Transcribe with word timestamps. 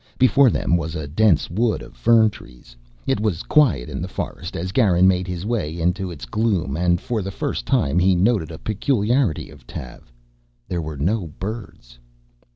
Before 0.17 0.49
them 0.49 0.77
was 0.77 0.95
a 0.95 1.07
dense 1.07 1.47
wood 1.47 1.83
of 1.83 1.93
fern 1.95 2.31
trees. 2.31 2.75
It 3.05 3.19
was 3.19 3.43
quiet 3.43 3.87
in 3.87 4.01
the 4.01 4.07
forest 4.07 4.55
as 4.57 4.71
Garin 4.71 5.07
made 5.07 5.27
his 5.27 5.45
way 5.45 5.79
into 5.79 6.09
its 6.09 6.25
gloom 6.25 6.75
and 6.75 6.99
for 6.99 7.21
the 7.21 7.29
first 7.29 7.67
time 7.67 7.99
he 7.99 8.15
noted 8.15 8.49
a 8.49 8.57
peculiarity 8.57 9.51
of 9.51 9.67
Tav. 9.67 10.11
There 10.67 10.81
were 10.81 10.97
no 10.97 11.27
birds. 11.27 11.99